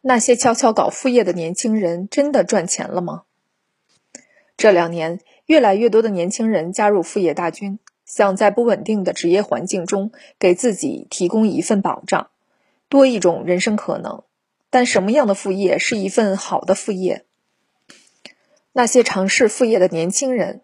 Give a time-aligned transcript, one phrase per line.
[0.00, 3.24] 那些悄悄搞副业的年轻人真的赚钱了吗？
[4.56, 12.30] 这两年，越来越多的年轻人加入副业大军，想在不稳定的职业环境中给自己提供一份保障，
[12.88, 14.22] 多一种人生可能。
[14.70, 17.24] 但什么样的副业是一份好的副业？
[18.72, 20.62] 那些尝试副业的年轻人，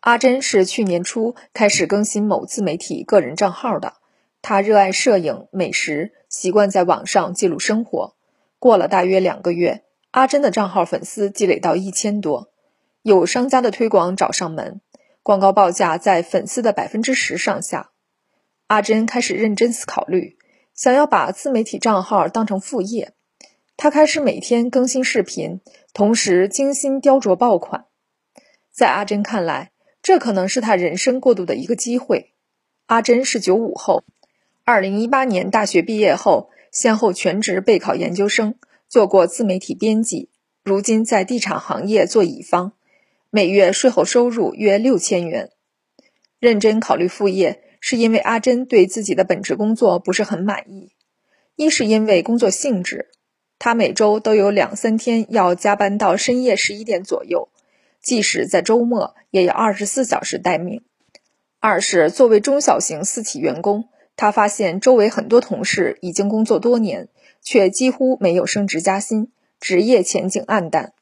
[0.00, 3.94] 阿珍是去年初开始更新某自媒体个人账号的。
[4.42, 8.14] 他热爱摄影、美食，习惯在网上记录生活。
[8.60, 12.52] 过了大约两个月，阿珍的账号粉丝积累到一千多，
[13.00, 14.82] 有商家的推广找上门，
[15.22, 17.90] 广告报价在粉丝的百分之十上下。
[18.66, 20.36] 阿珍开始认真思考虑，
[20.74, 23.14] 想要把自媒体账号当成副业。
[23.78, 25.62] 他开始每天更新视频，
[25.94, 27.86] 同时精心雕琢爆款。
[28.70, 29.72] 在阿珍看来，
[30.02, 32.34] 这可能是他人生过渡的一个机会。
[32.84, 34.04] 阿珍是九五后。
[34.64, 38.54] 二零一八年大学毕业后，先后全职备考研究生，
[38.88, 40.28] 做过自媒体编辑。
[40.62, 42.72] 如今在地产行业做乙方，
[43.30, 45.50] 每月税后收入约六千元。
[46.38, 50.92] 认真考虑副业，是因为阿珍对自己的本职工作不是很满意。
[51.56, 53.10] 一是因为工作性质，
[53.58, 57.48] 他每周都有两三天要加班到深夜十一点左右，
[58.00, 60.82] 即使在周末也要二十四小时待命。
[61.58, 63.88] 二是作为中小型私企员工。
[64.20, 67.08] 他发现周围很多同事已经工作多年，
[67.40, 70.92] 却几乎没有升职加薪，职业前景黯淡。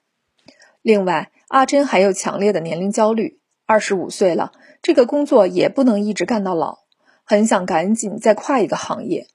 [0.83, 4.53] 另外，阿珍还有强烈的年龄焦虑，二十五岁了，
[4.83, 6.85] 这个工作也不能一直干到老，
[7.25, 9.27] 很想赶紧再跨一个行业。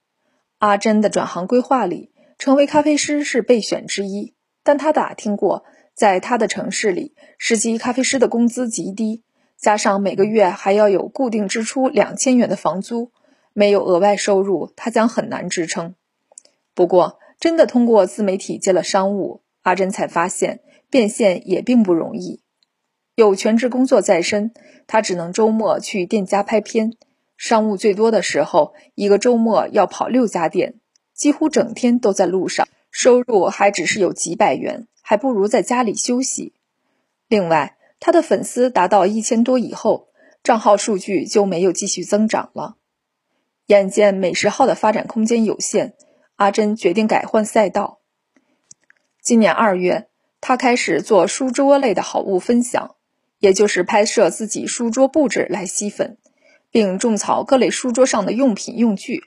[0.56, 9.22] 阿珍的转行规划里，成为咖啡师是备选之一，但他打听过，在他的城市里，实习咖啡师的工资极低，
[9.58, 13.12] 加上每个月还要有固定支出两千元的房租。
[13.54, 15.94] 没有额外收入，他将很难支撑。
[16.74, 20.60] 不过，真的通过自媒体接了商务，阿珍才发现
[20.90, 22.42] 变现也并不容易。
[23.14, 24.52] 有全职工作在身，
[24.86, 26.94] 他只能周末去店家拍片。
[27.36, 30.74] 商务最多的时候，一个周末要跑六家店，
[31.14, 36.54] 几乎整天都在路上，收入还只是有几百元，还不如在家里休息。
[37.28, 40.08] 另外，他的粉丝达到一千多以后，
[40.42, 42.76] 账号数据就没有继续增长了。
[43.66, 45.94] 眼见美食号的发展空间有限，
[46.36, 48.00] 阿珍决定改换赛道。
[49.22, 50.08] 今年二月，
[50.42, 52.96] 他开始做书桌类的好物分享，
[53.38, 56.18] 也就是拍摄自己书桌布置来吸粉，
[56.70, 59.24] 并种草各类书桌上的用品用具。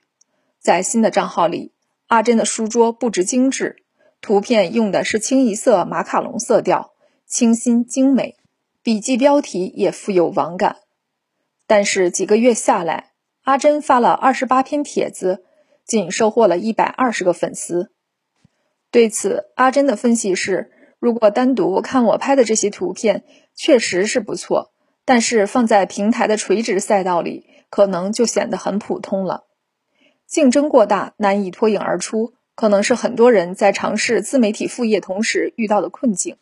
[0.60, 1.72] 在新的账号里，
[2.06, 3.78] 阿珍的书桌布置精致，
[4.22, 6.94] 图片用的是清一色马卡龙色调，
[7.26, 8.38] 清新精美，
[8.84, 10.78] 笔记标题也富有网感。
[11.66, 13.14] 但是几个月下来，
[13.48, 15.42] 阿珍发了二十八篇帖子，
[15.86, 17.94] 仅收获了一百二十个粉丝。
[18.92, 20.70] 对此，阿珍的分析是：
[21.00, 23.24] 如果单独看我拍的这些图片，
[23.56, 24.74] 确实是不错，
[25.06, 29.46] 但是放在平台的垂直赛道里，可能就显得很普通了。
[30.26, 36.36] 竞争过大，难以脱颖而出，可能是很多人在尝试自媒体副业同时遇到的困境。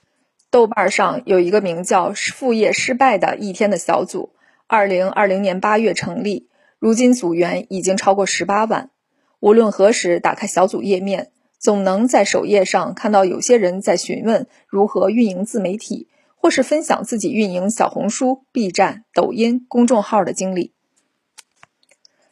[0.50, 4.32] 豆瓣上有一个名叫“副业失败的一天”的小组，
[4.66, 6.50] 二零二零年八月成立。
[6.86, 8.92] 如今组员已经超过十八万。
[9.40, 20.76] 无论何时打开小组页面，总能在首页上看到有些人在询问如何运营自媒体，或是分享自己运营小红书、B 站、抖音公众号的经历。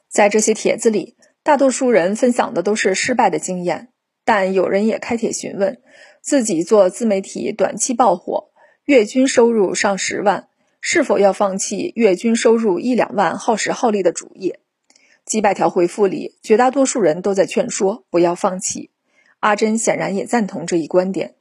[0.07, 3.89] 在这些帖子里，大多数人分享的都是失败的经验，
[4.23, 5.81] 但有人也开帖询问
[6.21, 8.51] 自己做自媒体短期爆火，
[8.85, 10.47] 月均收入上十万。
[10.85, 14.59] 是否要放弃月均收入一两万、耗时耗力的主业？
[15.23, 18.89] 几百条回复里，绝大多数人都在劝说不要放弃。
[19.39, 21.35] 阿珍显然也赞同这一观点。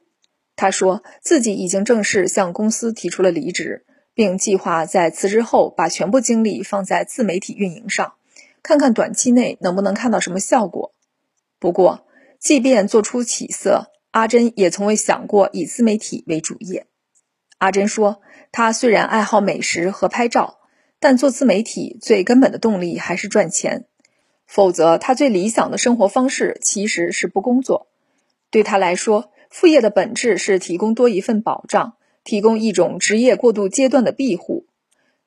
[0.54, 8.14] 他说自己已经正式向公司提出了离职，并计划在辞职后把全部精力放在自媒体运营上，
[8.62, 10.94] 看看短期内能不能看到什么效果。
[11.58, 12.06] 不过，
[12.38, 16.86] 即便做出起色，阿珍也从未想过以自媒体为主业。
[17.62, 18.20] 阿珍说
[18.50, 20.58] ：“她虽然爱好美食和拍照，
[20.98, 23.84] 但做自媒体最根本的动力还是赚钱。
[24.46, 27.86] 否则，她最理想的生活方式其实是不工作。
[28.50, 31.94] 对她来说，副业的本质是提供多一份保障，
[32.24, 34.66] 提供一种职业过渡阶段的庇护。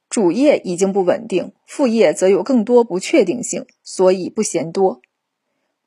[0.10, 5.00] 主业已经不稳定，副业则有更多不确定性，所以不嫌多。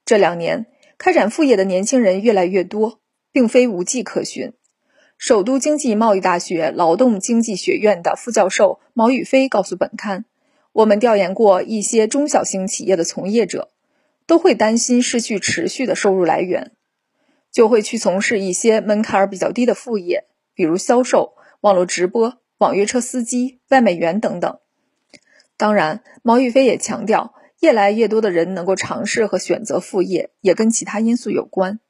[0.06, 0.64] 这两年，
[0.96, 3.00] 开展副业的年轻人越来越多，
[3.32, 4.54] 并非无迹可寻。”
[5.18, 10.24] 首都经济贸易大学劳动经济学院的副教授毛宇飞告诉本刊
[10.70, 13.72] ：“我们调研过一些中小型企业的从业者，
[14.28, 16.70] 都会担心失去持续的收入来源。
[17.50, 24.60] 就会去从事一些门槛比较低的副业，比如销售、网络直播、网约车司机、外卖员等等。
[25.56, 31.80] 当然，毛宇飞也强调，越来越多的人能够尝试和选择副业，也跟其他因素有关。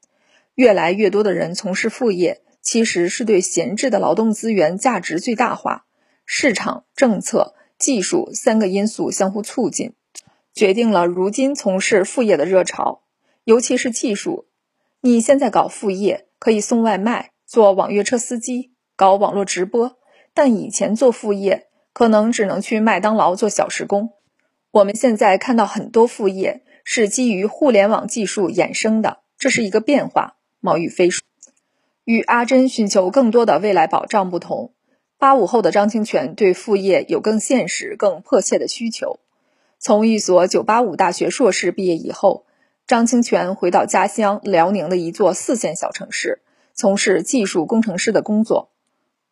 [0.55, 5.85] 越来越多的人从事副业，其实是对闲置的劳动资源价值最大化。
[6.25, 9.93] 市场、政策、技术三个因素相互促进，
[10.53, 13.03] 决定了如今从事副业的热潮。
[13.43, 14.47] 尤其是技术，
[15.01, 19.97] 你现在搞副业可以送外卖、做网约车司机、搞网络直播，
[20.33, 21.65] 但以前做副业。
[21.91, 24.11] 可能只能去麦当劳做小时工。
[24.71, 30.37] 我们现在看到很多副业是基于互联网技术衍生的，这是一个变化。
[30.61, 31.21] 毛宇飞说
[32.09, 34.73] ：“与阿珍寻求更多的未来保障不同，
[35.19, 39.19] 八五后的张清泉对副业有更现实、更迫切的需求。
[39.77, 42.47] 从一所九八五大学硕士毕业以后，
[42.87, 46.41] 张清泉回到家乡辽宁的一座四线小城市，
[46.73, 48.71] 从事技术工程师的工作。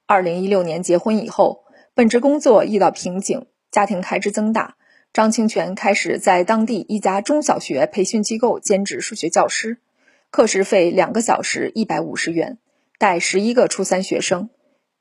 [0.05, 1.63] 二零一六年结婚以后。”
[1.95, 4.75] 本职工作遇到瓶颈，家庭开支增大，
[5.13, 9.79] 张清泉开始在当地一家中小学培训机构兼职数学教师，
[10.29, 12.59] 课时费两个小时一百五十元，
[12.97, 14.49] 带十一个初三学生。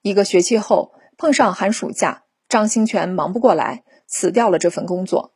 [0.02, 5.34] 一个学期后，碰上寒暑假，张清泉忙不过来，辞掉了这份工作。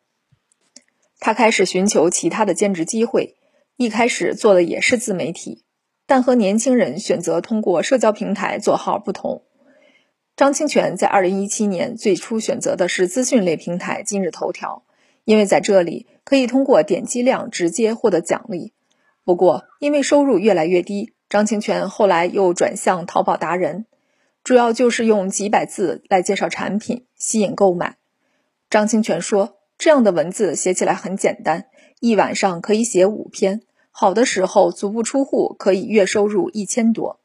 [1.19, 3.37] 他开始寻求其他的兼职机会，
[3.77, 5.65] 一开始做的也是自媒体，
[6.07, 9.43] 但和年轻人选择通过社交平台做号不同。
[10.37, 14.85] 张清泉在二零一七年最初选择的是资讯类平台今日头条，
[15.25, 18.73] 因为在这里可以通过点击量直接获得奖励。
[19.25, 23.87] 不过，因为收入越来越低，张清泉后来又转向淘宝达人，
[24.43, 27.99] 主要就是用几百字来介绍产品，吸引购买。
[28.69, 31.67] 张清泉说：“这样的文字写起来很简单，
[32.00, 33.62] 一晚上可以写五篇，
[33.93, 37.21] 好的时候足不出户可以月收入一千多。”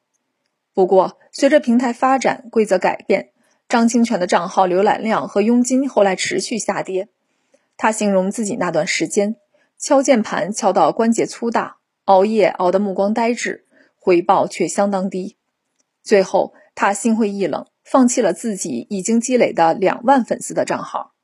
[0.75, 3.31] 不过，随着平台发展、规则改变，
[3.67, 7.07] 张清泉的账号浏览量和佣金后来持续下跌。
[7.75, 9.37] 他形容自己那段时间
[9.79, 13.64] 敲键盘敲到关节粗大，熬夜熬得目光呆滞，
[14.05, 15.35] 回报却相当低。
[16.03, 21.15] 最后，他心灰意冷，放弃了自己已经积累的两万粉丝的账号。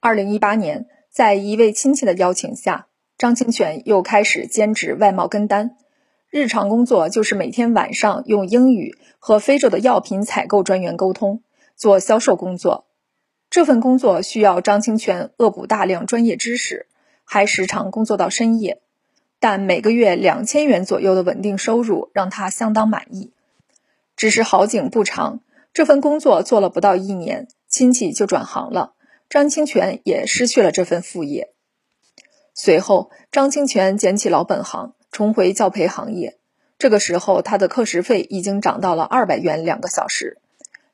[0.00, 2.86] 二零一八年，在一位亲戚的邀请下，
[3.18, 5.76] 张清泉又开始兼职外贸跟单。
[6.30, 11.42] 日常工作就是每天晚上用英语和非洲的药品采购专员沟通，
[11.76, 12.86] 做销售工作。
[13.50, 16.86] 这份工作需要张清泉恶补大量专业知识，
[17.24, 18.80] 还时常工作到深夜。
[19.42, 23.32] 但每个月两千元左右的稳定收入让他相当满意。
[24.14, 25.40] 只是好景不长，
[25.74, 28.94] 这份工作做了不到一年，亲戚就转行了，
[29.28, 31.52] 张清泉也失去了这份副业。
[32.54, 34.94] 随后，张清泉捡起老本行。
[35.10, 36.38] 重回教培行业，
[36.78, 40.38] 这个时候他的课时费已经涨到了二百元两个小时。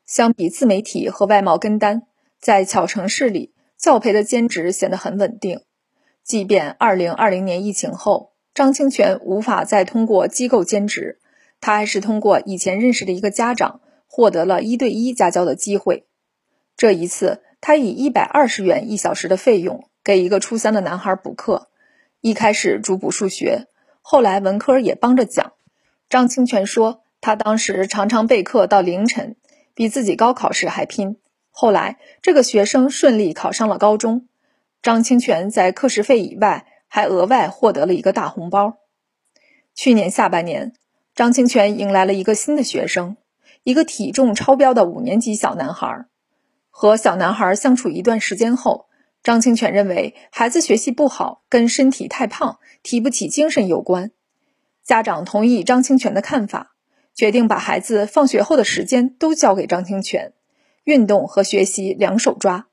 [0.07, 2.01] 相比自媒体和外贸跟单，
[2.41, 5.61] 在小城市里教培的兼职显得很稳定。
[6.23, 11.17] 即便二零二零年疫情后，张清泉无法再通过机构兼职，
[11.61, 16.05] 他还是通过以前认识的一个家长获得了一对一家教的机会。
[16.75, 21.69] 这一次，他以一百二十元一小时的费用给一个初三的男孩补课，
[22.19, 23.67] 一开始主补数学。
[24.01, 25.53] 后来文科也帮着讲，
[26.09, 29.37] 张清泉说，他当时常常备课到凌晨，
[29.73, 31.15] 比自己高考时还拼。
[31.49, 34.27] 后来这个学生顺利考上了高中，
[34.81, 38.79] 张清泉在课时费以外还额外获得了一个大红包。
[39.73, 40.73] 去年下半年，
[41.15, 43.15] 张清泉迎来了一个新的学生，
[43.63, 46.07] 一个体重超标的五年级小男孩。
[46.69, 48.87] 和小男孩相处一段时间后。
[49.21, 54.11] 张清泉认为，孩子学习不好跟身体太胖、提不起精神有关。
[54.81, 56.73] 家长同意张清泉的看法，
[57.13, 60.31] 决定把孩子放学后的时间都交给张清泉，
[60.85, 62.68] 运动和学习两手抓。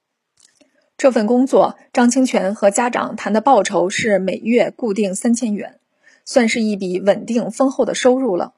[0.99, 5.79] 这份工作，张清泉和家长谈的报酬是每月固定三千元，
[6.25, 8.55] 算是一笔稳定丰厚的收入了。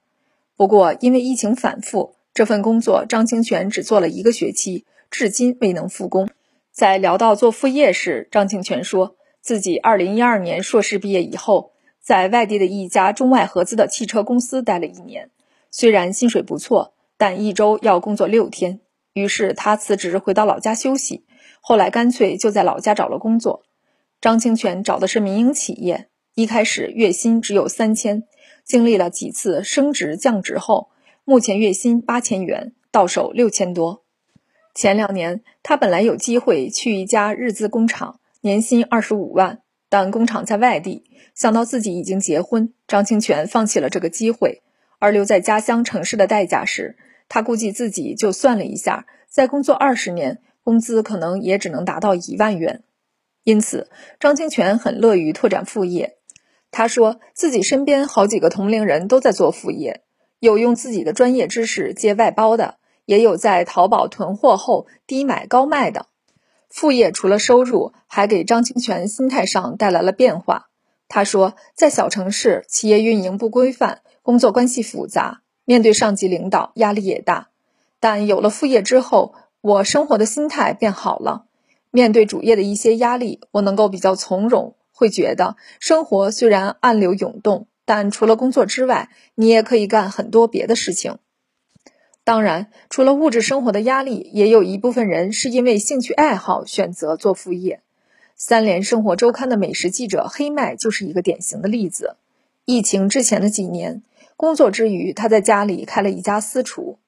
[0.57, 6.29] 不过，因为疫情反复，这份工作张清泉只做了一个学期，至今未能复工。
[6.71, 15.31] 在聊到做副业时，张清泉说自己2012年硕士毕业以后，在外地的一家中外合资的汽车公司待了一年，
[15.73, 18.79] 虽然薪水不错，但一周要工作六天。
[19.13, 21.25] 于是他辞职回到老家休息，
[21.61, 23.63] 后来干脆就在老家找了工作。
[24.21, 28.25] 张清泉找的是民营企业，一开始月薪只有三千，
[28.65, 30.89] 经历了几次升职降职后，
[31.25, 34.03] 目前月薪八千元，到手六千多。
[34.75, 44.63] 前两年，他本来有机会去一家日资工厂，年薪二十五万，但工厂在外地，想到自己已经结婚，张清泉放弃了这个机会。
[45.01, 46.97] 而留在家乡城市的代价是，
[47.29, 52.83] 他估计自己就算了一下，再工作二十年，工资可能也只能达到一万元。
[53.43, 53.89] 因此，
[54.21, 56.19] 张清泉很乐于拓展副业。
[56.71, 60.03] 他说自己身边好几个同龄人都在做副业，
[60.41, 66.05] 有用自己的专业知识接外包的，也有在淘宝囤货后低买高卖的。
[66.69, 70.69] 副业除了收入，还给张清泉心态上带来了变化。
[71.09, 77.49] 他说，在小城市，企业运营不规范，工作关系复杂，面对上级领导压力也大。
[78.01, 79.35] 但有了副业之后，
[79.69, 81.45] 我生活的心态变好了，
[81.91, 84.75] 面对主业的一些压力，我能够比较从容。
[84.93, 91.19] 会觉得生活虽然暗流涌动，但除了工作之外，你也可以干很多别的事情。
[92.25, 97.83] 当然，除了物质生活的压力，也有一部分人是因为兴趣爱好选择做副业。
[98.37, 102.17] 三联生活周刊的美食记者黑麦就是一个典型的例子。
[102.65, 104.03] 疫情之前的几年，
[104.35, 106.99] 工作之余，他在家里开了一家私厨。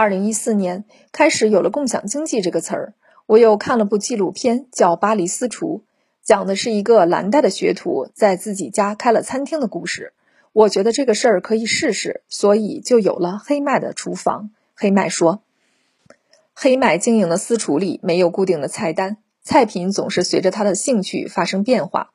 [0.00, 2.94] 二零一四年开始有了共享经济这个词儿，
[3.26, 5.82] 我又看了部纪录片，叫《巴黎私厨》。
[6.22, 10.12] 讲的是一个蓝带的学徒在自己家开了餐厅的故事。
[10.52, 14.50] 我觉得这个事儿可以试试，所以就有了黑麦的厨房。
[14.76, 15.42] 黑麦说
[16.54, 22.12] ：“黑麦经营的私厨里没有固定的菜单，菜品总是随着他的兴趣发生变化。”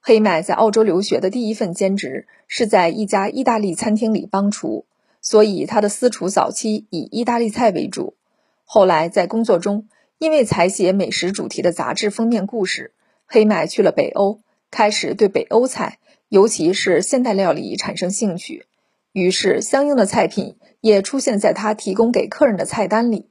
[0.00, 4.84] 黑麦在澳洲留学的第一份兼职是在一家意大利餐厅里帮厨，
[5.24, 8.16] 所以他的私厨早期以意大利菜为主。
[8.64, 9.88] 后来在工作中，
[10.18, 12.92] 因为采写美食主题的杂志封面故事。
[13.26, 18.66] 黑麦去了北欧，开始对北欧菜，尤其是现代料理产生兴趣，
[19.12, 23.30] 于是相应的菜品也出现在他提供给客人的菜单里。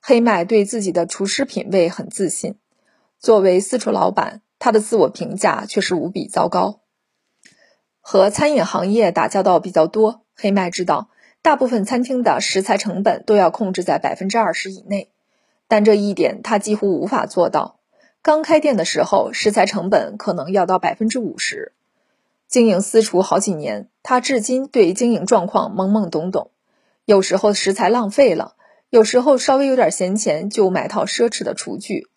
[0.00, 2.56] 黑麦对自己的厨师品味很自信，
[3.18, 6.80] 作为私厨老板，他的自我评价却是无比糟糕。
[8.00, 11.08] 和餐饮行业打交道比较多，黑麦知道，
[11.44, 15.10] 大部分餐厅的食材成本都要控制在百分之二十以内，
[15.68, 17.78] 但这一点他几乎无法做到。
[18.22, 21.72] 刚开店的时候，食材成本可能要到百分之五十。
[22.48, 26.50] 经营私厨好几年，他至今对经营状况懵懵懂懂。
[27.04, 28.54] 有时候食材浪费了，
[28.88, 32.08] 有时候稍微有点闲钱就买套奢侈的厨具。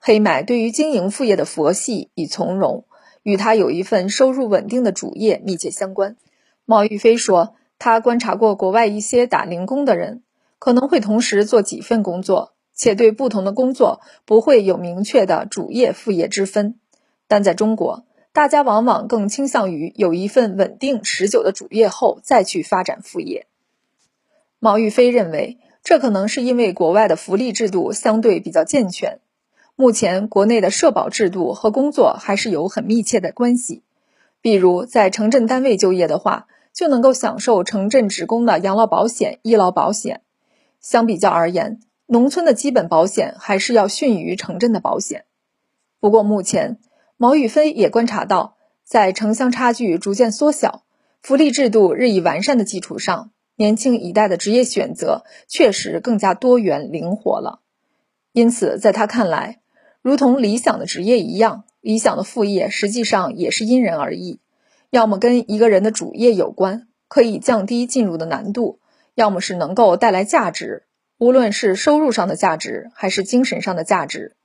[0.00, 2.86] 黑买对于经营副业的佛系与从容，
[3.22, 6.16] 与他有一份收入稳定的主业密切相关。
[6.64, 10.22] 毛玉飞说，他观察过国外一些打零工的人，
[10.58, 12.54] 可能会同时做几份工作。
[12.80, 16.76] 且对不同的工作不会有明确的主业副业之分，
[17.26, 23.48] 但在中国，大家往往更倾向于有一份稳定持久的主业后再去发展副业。
[24.60, 29.18] 毛玉飞认为，这可能是因为国外的福利制度相对比较健全。
[29.74, 33.82] 目前，国内的社保制度和工作还是有很密切的关系。
[34.40, 40.22] 比如，在城镇单位就业的话，就能够享受城镇职工的养老保险、医疗保险。
[40.80, 45.24] 相比较而言，农村的基本保险还是要逊于城镇的保险。
[46.00, 46.78] 不过，目前
[47.16, 50.84] 毛宇飞也观察到，在城乡差距逐渐缩小、
[51.20, 57.60] 福利制度日益完善的基础上，年轻一代的职业选择确实更加多元灵活了。
[58.32, 59.60] 因此，在他看来，
[60.00, 64.38] 如同理想的职业一样，理想的副业实际上也是因人而异。
[64.90, 68.78] 要么跟一个人的主业有关，可以降低进入的难度；
[69.14, 70.84] 要么是能够带来价值。
[71.18, 74.36] 无论是收入上的价值，还是精神上的价值，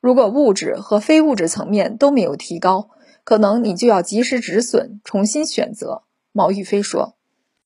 [0.00, 2.90] 如果物质和非物质层面都没有提高，
[3.24, 6.02] 可能你就要及时止损，重新选择。
[6.32, 7.14] 毛玉飞说。